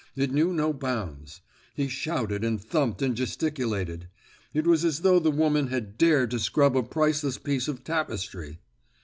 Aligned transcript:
It 0.15 0.31
knew 0.31 0.51
no 0.51 0.73
bounds. 0.73 1.41
He 1.75 1.87
shouted 1.87 2.43
and 2.43 2.59
thumped 2.59 3.03
and 3.03 3.15
gesticulated. 3.15 4.07
It 4.51 4.65
was 4.65 4.83
as 4.83 5.01
though 5.01 5.19
the 5.19 5.29
woman 5.29 5.67
had 5.67 5.95
dared 5.99 6.31
to 6.31 6.39
scrub 6.39 6.75
a 6.75 6.81
priceless 6.81 7.37
piece 7.37 7.67
of 7.67 7.83
tapestry. 7.83 8.57